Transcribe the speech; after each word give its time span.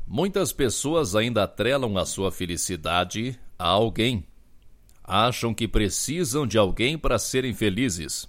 Muitas 0.05 0.53
pessoas 0.53 1.15
ainda 1.15 1.45
atrelam 1.45 1.97
a 1.97 2.05
sua 2.05 2.33
felicidade 2.33 3.39
a 3.57 3.69
alguém. 3.69 4.27
Acham 5.05 5.55
que 5.55 5.69
precisam 5.69 6.45
de 6.45 6.59
alguém 6.59 6.99
para 6.99 7.21
serem 7.21 7.55
felizes. 7.55 8.29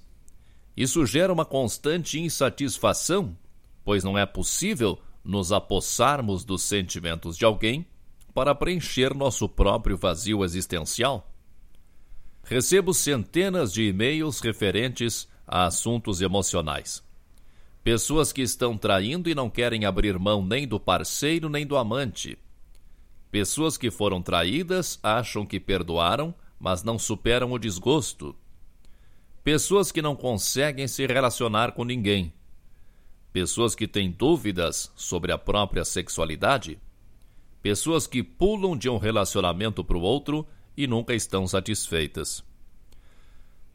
Isso 0.77 1.03
gera 1.07 1.33
uma 1.33 1.43
constante 1.43 2.19
insatisfação, 2.19 3.35
pois 3.83 4.03
não 4.03 4.15
é 4.15 4.27
possível 4.27 4.99
nos 5.23 5.51
apossarmos 5.51 6.45
dos 6.45 6.61
sentimentos 6.61 7.35
de 7.35 7.43
alguém 7.43 7.83
para 8.31 8.53
preencher 8.53 9.15
nosso 9.15 9.49
próprio 9.49 9.97
vazio 9.97 10.45
existencial? 10.45 11.33
Recebo 12.43 12.93
centenas 12.93 13.73
de 13.73 13.87
e-mails 13.87 14.39
referentes 14.39 15.27
a 15.47 15.65
assuntos 15.65 16.21
emocionais. 16.21 17.03
Pessoas 17.83 18.31
que 18.31 18.43
estão 18.43 18.77
traindo 18.77 19.29
e 19.29 19.33
não 19.33 19.49
querem 19.49 19.83
abrir 19.83 20.19
mão 20.19 20.45
nem 20.45 20.67
do 20.67 20.79
parceiro 20.79 21.49
nem 21.49 21.65
do 21.65 21.75
amante. 21.75 22.37
Pessoas 23.31 23.77
que 23.77 23.89
foram 23.89 24.21
traídas 24.21 24.99
acham 25.01 25.43
que 25.43 25.59
perdoaram, 25.59 26.35
mas 26.59 26.83
não 26.83 26.99
superam 26.99 27.51
o 27.51 27.57
desgosto. 27.57 28.35
Pessoas 29.47 29.93
que 29.93 30.01
não 30.01 30.13
conseguem 30.13 30.89
se 30.89 31.07
relacionar 31.07 31.71
com 31.71 31.85
ninguém. 31.85 32.33
Pessoas 33.31 33.73
que 33.73 33.87
têm 33.87 34.11
dúvidas 34.11 34.91
sobre 34.93 35.31
a 35.31 35.37
própria 35.37 35.85
sexualidade 35.85 36.77
Pessoas 37.61 38.05
que 38.05 38.21
pulam 38.21 38.75
de 38.75 38.89
um 38.89 38.97
relacionamento 38.97 39.85
para 39.85 39.95
o 39.95 40.01
outro 40.01 40.45
e 40.75 40.85
nunca 40.85 41.15
estão 41.15 41.47
satisfeitas. 41.47 42.43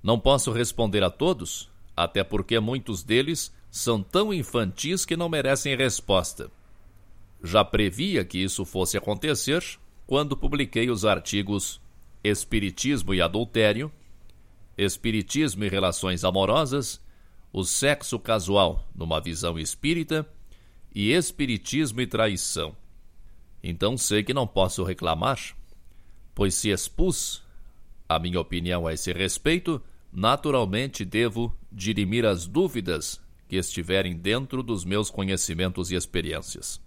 Não 0.02 0.20
posso 0.20 0.52
responder 0.52 1.02
a 1.02 1.08
todos, 1.08 1.70
até 1.96 2.22
porque 2.22 2.60
muitos 2.60 3.02
deles 3.02 3.50
são 3.70 4.02
tão 4.02 4.30
infantis 4.30 5.06
que 5.06 5.16
não 5.16 5.30
merecem 5.30 5.74
resposta. 5.74 6.50
Já 7.42 7.64
previa 7.64 8.26
que 8.26 8.36
isso 8.36 8.66
fosse 8.66 8.98
acontecer 8.98 9.64
quando 10.06 10.36
publiquei 10.36 10.90
os 10.90 11.06
artigos 11.06 11.80
Espiritismo 12.22 13.14
e 13.14 13.22
Adultério, 13.22 13.90
Espiritismo 14.76 15.64
e 15.64 15.68
Relações 15.68 16.24
Amorosas, 16.24 17.00
o 17.52 17.64
Sexo 17.64 18.18
Casual 18.18 18.88
numa 18.94 19.20
Visão 19.20 19.58
Espírita 19.58 20.26
e 20.94 21.12
Espiritismo 21.12 22.00
e 22.00 22.06
Traição. 22.06 22.74
Então 23.62 23.96
sei 23.96 24.22
que 24.22 24.34
não 24.34 24.46
posso 24.46 24.82
reclamar, 24.82 25.38
pois 26.34 26.54
se 26.54 26.70
expus 26.70 27.42
a 28.08 28.18
minha 28.18 28.40
opinião 28.40 28.86
a 28.86 28.92
esse 28.92 29.12
respeito, 29.12 29.80
naturalmente 30.12 31.04
devo 31.04 31.56
dirimir 31.70 32.26
as 32.26 32.46
dúvidas 32.46 33.20
que 33.48 33.56
estiverem 33.56 34.16
dentro 34.16 34.62
dos 34.62 34.84
meus 34.84 35.10
conhecimentos 35.10 35.90
e 35.90 35.94
experiências 35.94 36.80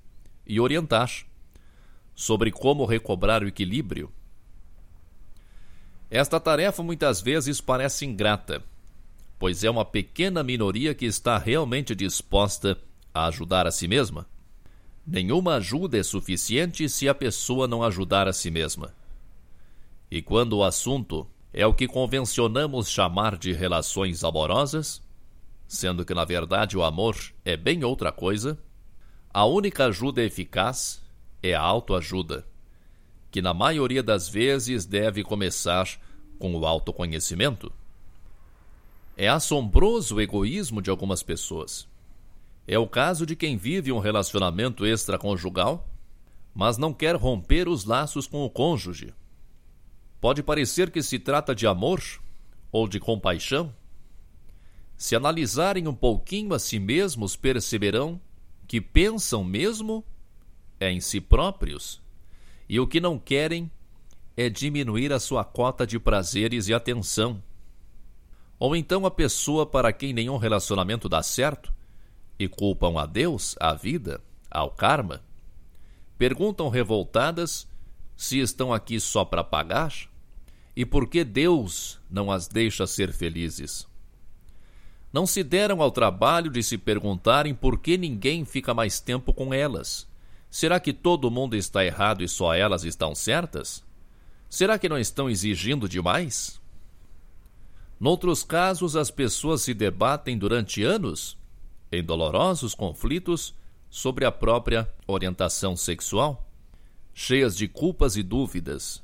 e 0.46 0.60
orientar 0.60 1.10
sobre 2.14 2.52
como 2.52 2.86
recobrar 2.86 3.44
o 3.44 3.48
equilíbrio. 3.48 4.12
Esta 6.16 6.40
tarefa 6.40 6.82
muitas 6.82 7.20
vezes 7.20 7.60
parece 7.60 8.06
ingrata, 8.06 8.64
pois 9.38 9.64
é 9.64 9.70
uma 9.70 9.84
pequena 9.84 10.44
minoria 10.44 10.94
que 10.94 11.06
está 11.06 11.38
realmente 11.38 11.94
disposta 11.94 12.78
a 13.14 13.26
ajudar 13.26 13.68
a 13.68 13.72
si 13.72 13.88
mesma 13.88 14.28
Nenhuma 15.08 15.56
ajuda 15.56 16.00
é 16.00 16.04
suficiente 16.04 16.90
se 16.90 17.08
a 17.08 17.14
pessoa 17.14 17.68
não 17.68 17.84
ajudar 17.84 18.28
a 18.28 18.34
si 18.34 18.50
mesma. 18.50 18.92
E 20.10 20.20
quando 20.20 20.54
o 20.54 20.64
assunto 20.64 21.28
é 21.54 21.64
o 21.68 21.76
que 21.76 21.88
convencionamos 21.88 22.90
chamar 22.90 23.38
de 23.38 23.54
relações 23.54 24.24
amorosas, 24.24 25.04
sendo 25.68 26.04
que 26.04 26.14
na 26.16 26.26
verdade 26.26 26.76
o 26.76 26.84
amor 26.84 27.16
é 27.44 27.56
bem 27.56 27.84
outra 27.84 28.12
coisa, 28.12 28.58
a 29.32 29.46
única 29.46 29.86
ajuda 29.86 30.24
eficaz 30.24 31.04
é 31.44 31.54
a 31.54 31.62
autoajuda, 31.62 32.48
que 33.36 33.42
na 33.42 33.54
maioria 33.54 34.02
das 34.02 34.30
vezes 34.30 34.86
deve 34.86 35.22
começar 35.22 36.00
com 36.40 36.56
o 36.56 36.66
autoconhecimento. 36.66 37.70
É 39.18 39.28
assombroso 39.28 40.16
o 40.16 40.22
egoísmo 40.22 40.82
de 40.82 40.90
algumas 40.90 41.22
pessoas 41.22 41.86
é 42.66 42.80
o 42.80 42.88
caso 42.88 43.26
de 43.26 43.36
quem 43.36 43.58
vive 43.58 43.92
um 43.92 44.00
relacionamento 44.00 44.86
extraconjugal, 44.86 45.86
mas 46.54 46.78
não 46.78 46.94
quer 46.94 47.18
romper 47.18 47.68
os 47.68 47.84
laços 47.84 48.26
com 48.26 48.46
o 48.46 48.50
cônjuge. 48.50 49.14
Pode 50.22 50.42
parecer 50.42 50.90
que 50.90 51.04
se 51.04 51.20
trata 51.20 51.54
de 51.54 51.68
amor 51.68 52.02
ou 52.72 52.88
de 52.88 53.02
compaixão. 53.02 53.76
Se 54.96 55.14
analisarem 55.14 55.90
um 55.90 55.94
pouquinho 55.94 56.54
a 56.54 56.60
si 56.60 56.80
mesmos, 56.80 57.36
perceberão 57.36 58.18
que 58.66 58.80
pensam 58.80 59.44
mesmo 59.44 60.06
é 60.80 60.90
em 60.90 61.02
si 61.02 61.20
próprios 61.20 62.05
e 62.68 62.80
o 62.80 62.88
que 62.88 63.00
não 63.00 63.18
querem 63.20 63.70
é 64.36 64.50
diminuir 64.50 65.14
a 65.14 65.20
sua 65.20 65.44
cota 65.44 65.86
de 65.86 66.00
prazeres 66.00 66.68
e 66.68 66.74
atenção. 66.74 67.42
Ou 68.60 68.76
então 68.76 69.06
a 69.06 69.12
pessoa 69.12 69.66
para 69.66 69.94
quem 69.94 70.14
nenhum 70.14 70.38
relacionamento 70.38 71.08
dá 71.08 71.22
certo 71.22 71.74
e 72.38 72.48
culpam 72.48 73.00
a 73.00 73.06
Deus, 73.06 73.56
a 73.60 73.74
vida, 73.74 74.22
ao 74.50 74.72
karma? 74.72 75.22
Perguntam 76.18 76.70
revoltadas 76.70 77.68
se 78.16 78.40
estão 78.40 78.74
aqui 78.74 79.00
só 79.00 79.24
para 79.26 79.44
pagar? 79.44 79.94
E 80.76 80.86
por 80.86 81.08
que 81.08 81.24
Deus 81.24 82.00
não 82.10 82.32
as 82.32 82.48
deixa 82.48 82.86
ser 82.86 83.14
felizes? 83.14 83.88
Não 85.12 85.26
se 85.26 85.44
deram 85.44 85.82
ao 85.82 85.92
trabalho 85.92 86.52
de 86.52 86.62
se 86.62 86.78
perguntarem 86.78 87.56
por 87.56 87.80
que 87.80 87.98
ninguém 87.98 88.44
fica 88.44 88.74
mais 88.74 89.00
tempo 89.00 89.34
com 89.34 89.54
elas. 89.54 90.06
Será 90.56 90.80
que 90.80 90.94
todo 90.94 91.30
mundo 91.30 91.54
está 91.58 91.84
errado 91.84 92.24
e 92.24 92.30
só 92.30 92.54
elas 92.54 92.86
estão 92.86 93.14
certas? 93.14 93.84
Será 94.50 94.80
que 94.80 94.88
não 94.88 94.98
estão 94.98 95.30
exigindo 95.30 95.86
demais? 95.90 96.62
Noutros 98.00 98.42
casos, 98.42 98.96
as 98.96 99.12
pessoas 99.12 99.64
se 99.64 99.74
debatem 99.74 100.38
durante 100.38 100.82
anos 100.82 101.38
em 101.92 102.02
dolorosos 102.02 102.74
conflitos 102.74 103.54
sobre 103.90 104.24
a 104.24 104.32
própria 104.32 104.90
orientação 105.06 105.76
sexual, 105.76 106.50
cheias 107.14 107.54
de 107.58 107.68
culpas 107.68 108.16
e 108.16 108.24
dúvidas. 108.24 109.04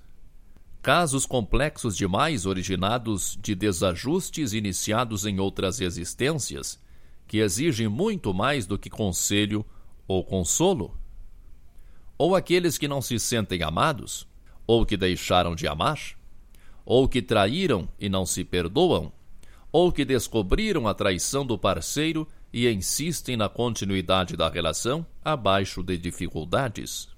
Casos 0.81 1.25
complexos 1.25 1.97
demais 1.97 2.45
originados 2.45 3.37
de 3.41 3.55
desajustes 3.55 4.53
iniciados 4.53 5.25
em 5.25 5.37
outras 5.37 5.81
existências, 5.81 6.79
que 7.27 7.39
exigem 7.39 7.89
muito 7.89 8.33
mais 8.33 8.65
do 8.65 8.79
que 8.79 8.89
conselho 8.89 9.65
ou 10.07 10.23
consolo. 10.23 11.00
Ou 12.21 12.35
aqueles 12.35 12.77
que 12.77 12.87
não 12.87 13.01
se 13.01 13.17
sentem 13.17 13.63
amados, 13.63 14.27
ou 14.67 14.85
que 14.85 14.95
deixaram 14.95 15.55
de 15.55 15.67
amar, 15.67 15.99
ou 16.85 17.09
que 17.09 17.19
traíram 17.19 17.89
e 17.99 18.09
não 18.09 18.27
se 18.27 18.43
perdoam, 18.43 19.11
ou 19.71 19.91
que 19.91 20.05
descobriram 20.05 20.87
a 20.87 20.93
traição 20.93 21.43
do 21.43 21.57
parceiro 21.57 22.27
e 22.53 22.69
insistem 22.69 23.35
na 23.35 23.49
continuidade 23.49 24.37
da 24.37 24.47
relação 24.47 25.03
abaixo 25.25 25.81
de 25.81 25.97
dificuldades. 25.97 27.09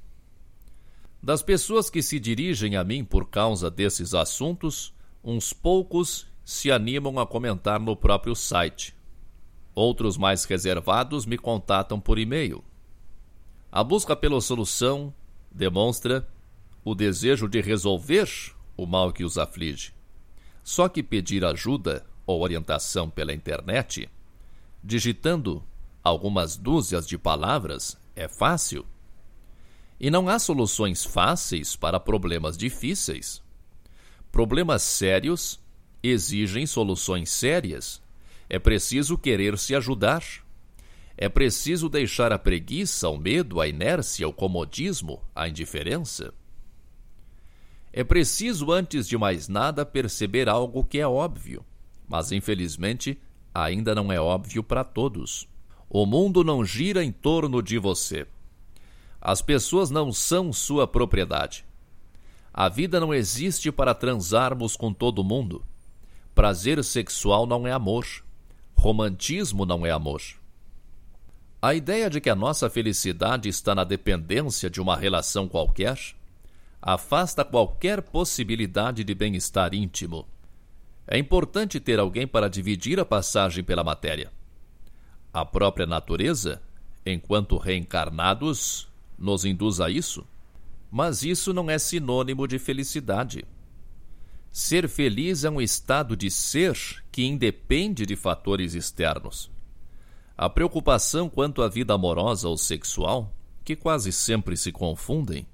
Das 1.22 1.44
pessoas 1.44 1.90
que 1.90 2.02
se 2.02 2.18
dirigem 2.18 2.78
a 2.78 2.84
mim 2.86 3.04
por 3.04 3.30
causa 3.30 3.70
desses 3.70 4.14
assuntos, 4.14 4.94
uns 5.22 5.52
poucos 5.52 6.28
se 6.46 6.72
animam 6.72 7.20
a 7.20 7.28
comentar 7.28 7.78
no 7.78 7.94
próprio 7.94 8.38
site. 8.38 8.96
Outros 9.76 10.16
mais 10.16 10.46
reservados 10.46 11.26
me 11.26 11.38
contatam 11.38 12.00
por 12.00 12.18
e-mail. 12.18 12.64
A 13.74 13.84
busca 13.84 14.16
pela 14.16 14.40
solução 14.40 15.12
demonstra 15.52 16.28
o 16.86 16.94
desejo 16.94 17.48
de 17.48 17.60
resolver 17.60 18.30
o 18.78 18.86
mal 18.86 19.12
que 19.12 19.24
os 19.24 19.36
aflige. 19.36 19.96
Só 20.64 20.88
que 20.88 21.02
pedir 21.02 21.44
ajuda 21.44 22.06
ou 22.24 22.44
orientação 22.44 23.10
pela 23.10 23.34
internet 23.34 24.08
digitando 24.84 25.64
algumas 26.04 26.58
dúzias 26.58 27.08
de 27.08 27.18
palavras 27.18 27.98
é 28.16 28.28
fácil. 28.28 28.86
E 30.00 30.12
não 30.12 30.28
há 30.30 30.38
soluções 30.38 31.06
fáceis 31.06 31.76
para 31.76 32.00
problemas 32.00 32.58
difíceis. 32.58 33.42
Problemas 34.32 34.84
sérios 34.84 35.60
exigem 36.04 36.68
soluções 36.68 37.32
sérias. 37.32 38.02
É 38.48 38.60
preciso 38.60 39.18
querer 39.18 39.58
se 39.58 39.74
ajudar. 39.74 40.24
É 41.16 41.30
preciso 41.30 41.88
deixar 41.90 42.32
a 42.32 42.40
preguiça, 42.40 43.08
o 43.08 43.18
medo, 43.18 43.62
a 43.62 43.68
inércia, 43.68 44.28
o 44.28 44.34
comodismo, 44.34 45.22
a 45.36 45.48
indiferença. 45.48 46.34
É 47.92 48.04
preciso, 48.04 48.72
antes 48.72 49.08
de 49.08 49.18
mais 49.18 49.48
nada, 49.48 49.86
perceber 49.86 50.50
algo 50.50 50.84
que 50.84 50.98
é 50.98 51.08
óbvio, 51.08 51.64
mas 52.08 52.32
infelizmente 52.32 53.20
ainda 53.54 53.94
não 53.94 54.12
é 54.12 54.20
óbvio 54.20 54.64
para 54.64 54.84
todos. 54.84 55.48
O 55.88 56.08
mundo 56.08 56.44
não 56.44 56.66
gira 56.66 57.04
em 57.04 57.12
torno 57.12 57.62
de 57.62 57.78
você. 57.78 58.26
As 59.22 59.44
pessoas 59.44 59.92
não 59.92 60.12
são 60.12 60.52
sua 60.52 60.88
propriedade. 60.88 61.64
A 62.52 62.68
vida 62.68 63.00
não 63.00 63.14
existe 63.14 63.72
para 63.72 63.94
transarmos 63.94 64.76
com 64.76 64.92
todo 64.92 65.24
mundo. 65.24 65.64
Prazer 66.34 66.84
sexual 66.84 67.46
não 67.46 67.68
é 67.68 67.72
amor. 67.72 68.08
Romantismo 68.76 69.66
não 69.66 69.86
é 69.86 69.92
amor. 69.92 70.22
A 71.64 71.74
ideia 71.74 72.10
de 72.10 72.20
que 72.20 72.30
a 72.30 72.36
nossa 72.36 72.70
felicidade 72.70 73.48
está 73.48 73.74
na 73.74 73.86
dependência 73.86 74.70
de 74.70 74.82
uma 74.82 74.98
relação 74.98 75.48
qualquer 75.48 75.98
afasta 76.82 77.46
qualquer 77.46 78.02
possibilidade 78.02 79.02
de 79.02 79.16
bem-estar 79.16 79.74
íntimo. 79.74 80.28
É 81.08 81.18
importante 81.18 81.80
ter 81.80 82.02
alguém 82.02 82.28
para 82.28 82.50
dividir 82.50 83.00
a 83.00 83.06
passagem 83.06 83.64
pela 83.64 83.82
matéria. 83.82 84.30
A 85.34 85.46
própria 85.46 85.86
natureza, 85.86 86.62
enquanto 87.06 87.58
reencarnados, 87.58 88.90
nos 89.18 89.46
induz 89.46 89.80
a 89.80 89.90
isso, 89.90 90.28
mas 90.92 91.24
isso 91.24 91.54
não 91.54 91.70
é 91.70 91.80
sinônimo 91.80 92.46
de 92.46 92.60
felicidade. 92.60 93.46
Ser 94.52 94.90
feliz 94.90 95.46
é 95.46 95.50
um 95.50 95.62
estado 95.62 96.18
de 96.18 96.30
ser 96.30 96.78
que 97.10 97.24
independe 97.24 98.06
de 98.06 98.18
fatores 98.18 98.74
externos. 98.74 99.50
A 100.44 100.50
preocupação 100.50 101.30
quanto 101.30 101.62
à 101.62 101.70
vida 101.70 101.94
amorosa 101.94 102.50
ou 102.50 102.58
sexual, 102.58 103.34
que 103.64 103.78
quase 103.78 104.12
sempre 104.12 104.58
se 104.58 104.74
confundem, 104.74 105.48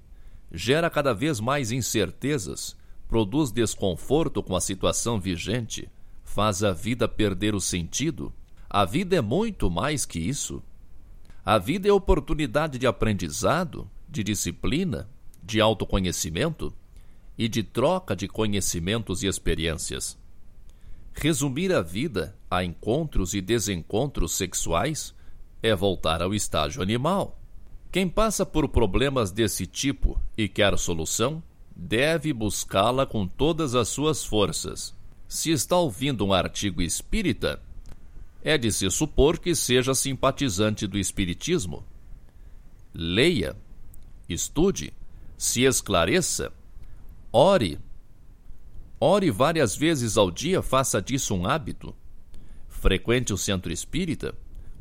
gera 0.52 0.90
cada 0.90 1.14
vez 1.14 1.40
mais 1.40 1.72
incertezas, 1.72 2.76
produz 3.08 3.52
desconforto 3.52 4.42
com 4.42 4.56
a 4.56 4.60
situação 4.60 5.20
vigente, 5.20 5.88
faz 6.24 6.64
a 6.64 6.72
vida 6.72 7.08
perder 7.08 7.54
o 7.54 7.62
sentido. 7.62 8.34
A 8.68 8.84
vida 8.84 9.16
é 9.16 9.22
muito 9.22 9.70
mais 9.70 10.08
que 10.08 10.18
isso. 10.18 10.60
A 11.46 11.60
vida 11.60 11.88
é 11.88 11.94
oportunidade 11.94 12.80
de 12.80 12.88
aprendizado, 12.88 13.88
de 14.10 14.24
disciplina, 14.24 15.08
de 15.44 15.62
autoconhecimento 15.62 16.74
e 17.38 17.48
de 17.48 17.62
troca 17.62 18.16
de 18.16 18.28
conhecimentos 18.28 19.22
e 19.22 19.28
experiências. 19.28 20.18
Resumir 21.22 21.74
a 21.74 21.82
vida 21.82 22.34
a 22.50 22.64
encontros 22.64 23.34
e 23.34 23.42
desencontros 23.42 24.38
sexuais 24.38 25.14
é 25.62 25.76
voltar 25.76 26.22
ao 26.22 26.34
estágio 26.34 26.82
animal. 26.82 27.38
Quem 27.92 28.08
passa 28.08 28.46
por 28.46 28.70
problemas 28.70 29.30
desse 29.30 29.66
tipo 29.66 30.18
e 30.38 30.48
quer 30.48 30.78
solução, 30.78 31.44
deve 31.76 32.32
buscá-la 32.32 33.06
com 33.06 33.28
todas 33.28 33.76
as 33.76 33.90
suas 33.90 34.24
forças. 34.24 34.96
Se 35.28 35.52
está 35.52 35.76
ouvindo 35.76 36.26
um 36.26 36.32
artigo 36.32 36.82
espírita, 36.82 37.62
é 38.42 38.58
de 38.58 38.72
se 38.72 38.90
supor 38.90 39.40
que 39.40 39.54
seja 39.54 39.94
simpatizante 39.94 40.88
do 40.88 40.98
espiritismo. 40.98 41.84
Leia, 42.94 43.58
estude, 44.30 44.94
se 45.38 45.64
esclareça, 45.64 46.54
ore. 47.30 47.78
Ore 49.00 49.32
várias 49.32 49.76
vezes 49.76 50.18
ao 50.18 50.30
dia, 50.30 50.62
faça 50.62 51.02
disso 51.02 51.34
um 51.36 51.46
hábito. 51.46 51.96
Frequente 52.68 53.34
o 53.34 53.38
centro 53.38 53.72
espírita, 53.72 54.36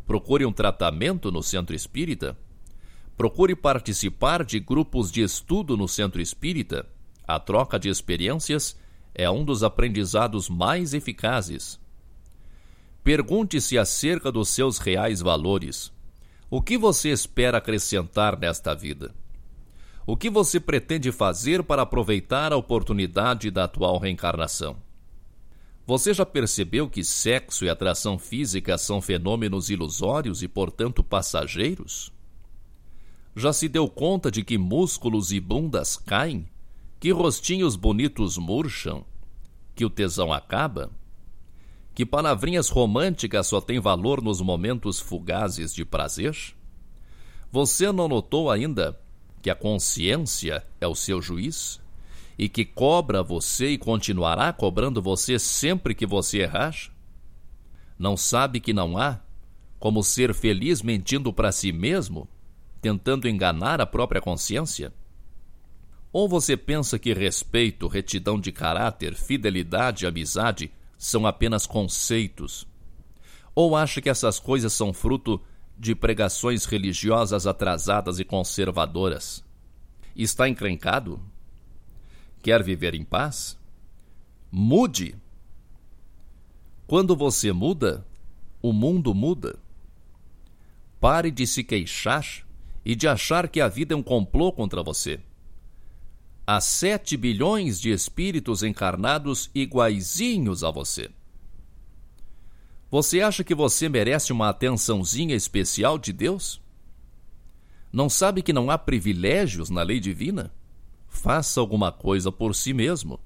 procure 0.06 0.44
um 0.44 0.53
tratamento 0.53 1.31
no 1.31 1.43
centro 1.43 1.75
espírita 1.75 2.37
Procure 3.19 3.56
participar 3.56 4.44
de 4.44 4.61
grupos 4.61 5.11
de 5.11 5.23
estudo 5.23 5.76
no 5.76 5.88
centro 5.88 6.20
espírita. 6.20 6.87
A 7.26 7.41
troca 7.41 7.76
de 7.76 7.88
experiências 7.88 8.79
é 9.12 9.29
um 9.29 9.44
dos 9.44 9.65
aprendizados 9.65 10.49
mais 10.49 10.94
eficazes. 10.94 11.81
Pergunte-se 13.03 13.76
acerca 13.76 14.31
dos 14.31 14.50
seus 14.50 14.79
reais 14.79 15.21
valores. 15.21 15.93
O 16.49 16.62
que 16.62 16.79
você 16.79 17.09
espera 17.09 17.59
acrescentar 17.59 18.38
nesta 18.38 18.73
vida? 18.73 19.12
O 20.11 20.17
que 20.17 20.31
você 20.31 20.59
pretende 20.59 21.13
fazer 21.13 21.63
para 21.63 21.83
aproveitar 21.83 22.51
a 22.51 22.57
oportunidade 22.57 23.51
da 23.51 23.65
atual 23.65 23.99
reencarnação? 23.99 24.79
Você 25.87 26.15
já 26.15 26.25
percebeu 26.25 26.89
que 26.89 27.05
sexo 27.05 27.67
e 27.67 27.69
atração 27.69 28.19
física 28.19 28.79
são 28.79 29.03
fenômenos 29.03 29.69
ilusórios 29.69 30.43
e, 30.43 30.49
portanto, 30.49 31.05
passageiros? 31.05 32.11
Já 33.37 33.53
se 33.53 33.69
deu 33.69 33.87
conta 33.87 34.31
de 34.31 34.43
que 34.43 34.57
músculos 34.57 35.31
e 35.31 35.39
bundas 35.39 35.99
caem? 35.99 36.49
Que 36.99 37.11
rostinhos 37.11 37.77
bonitos 37.77 38.39
murcham? 38.39 39.05
Que 39.75 39.85
o 39.85 39.91
tesão 39.91 40.33
acaba? 40.33 40.91
Que 41.95 42.07
palavrinhas 42.07 42.71
românticas 42.71 43.47
só 43.47 43.61
têm 43.61 43.79
valor 43.79 44.23
nos 44.23 44.41
momentos 44.41 45.01
fugazes 45.01 45.75
de 45.75 45.85
prazer? 45.85 46.35
Você 47.53 47.93
não 47.93 48.09
notou 48.09 48.51
ainda 48.51 48.99
que 49.40 49.50
a 49.50 49.55
consciência 49.55 50.64
é 50.81 50.87
o 50.87 50.94
seu 50.94 51.23
juiz? 51.23 51.81
E 52.38 52.49
que 52.49 52.64
cobra 52.64 53.23
você 53.23 53.70
e 53.70 53.79
continuará 53.79 54.52
cobrando 54.52 55.02
você 55.02 55.38
sempre 55.38 55.94
que 55.94 56.06
você 56.06 56.38
errar? 56.40 56.75
Não 57.99 58.17
sabe 58.17 58.61
que 58.61 58.73
não 58.73 58.96
há 58.96 59.20
como 59.79 60.02
ser 60.02 60.35
feliz 60.35 60.82
mentindo 60.82 61.32
para 61.32 61.50
si 61.50 61.73
mesmo? 61.73 62.29
tentando 62.81 63.29
enganar 63.29 63.81
a 63.81 63.87
própria 63.87 64.20
consciência? 64.20 64.93
Ou 66.12 66.29
você 66.29 66.56
pensa 66.56 66.99
que 66.99 67.12
respeito, 67.12 67.87
retidão 67.87 68.40
de 68.40 68.50
caráter, 68.50 69.14
fidelidade 69.14 70.05
e 70.05 70.08
amizade 70.08 70.70
são 70.96 71.26
apenas 71.26 71.67
conceitos? 71.67 72.67
Ou 73.55 73.76
acha 73.76 74.00
que 74.00 74.08
essas 74.08 74.38
coisas 74.38 74.73
são 74.73 74.93
fruto 74.93 75.40
de 75.79 75.95
pregações 75.95 76.65
religiosas 76.65 77.47
atrasadas 77.47 78.19
e 78.19 78.25
conservadoras? 78.25 79.45
Está 80.17 80.49
encrencado? 80.49 81.21
Quer 82.43 82.63
viver 82.63 82.95
em 82.95 83.05
paz? 83.05 83.57
Mude! 84.51 85.15
Quando 86.87 87.15
você 87.15 87.53
muda, 87.53 88.05
o 88.61 88.73
mundo 88.73 89.15
muda. 89.15 89.59
Pare 90.99 91.31
de 91.31 91.47
se 91.47 91.63
queixar 91.63 92.27
e 92.85 92.97
de 92.97 93.07
achar 93.07 93.49
que 93.49 93.61
a 93.61 93.69
vida 93.69 93.95
é 93.95 93.97
um 93.97 94.03
complô 94.03 94.51
contra 94.51 94.83
você. 94.83 95.21
Há 96.47 96.61
sete 96.61 97.17
bilhões 97.17 97.79
de 97.79 97.91
espíritos 97.91 98.63
encarnados 98.63 99.51
iguaizinhos 99.55 100.65
a 100.65 100.71
você. 100.71 101.11
Você 102.90 103.20
acha 103.20 103.44
que 103.44 103.55
você 103.55 103.88
merece 103.88 104.32
uma 104.32 104.49
atençãozinha 104.49 105.35
especial 105.35 105.99
de 105.99 106.12
Deus? 106.12 106.61
Não 107.92 108.09
sabe 108.09 108.42
que 108.42 108.52
não 108.52 108.71
há 108.71 108.78
privilégios 108.78 109.71
na 109.71 109.83
lei 109.83 110.00
divina? 110.00 110.52
Faça 111.09 111.61
alguma 111.61 111.92
coisa 111.92 112.30
por 112.33 112.54
si 112.54 112.73
mesmo. 112.73 113.21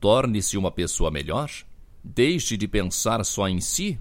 Torne-se 0.00 0.56
uma 0.56 0.70
pessoa 0.70 1.10
melhor. 1.10 1.50
Deixe 2.02 2.56
de 2.56 2.68
pensar 2.68 3.24
só 3.24 3.48
em 3.48 3.60
si 3.60 3.98